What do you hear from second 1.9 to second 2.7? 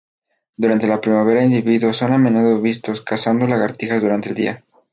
son a menudo